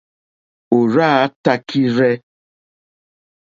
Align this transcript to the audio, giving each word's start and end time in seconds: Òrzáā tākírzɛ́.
Òrzáā 0.77 1.19
tākírzɛ́. 1.45 2.13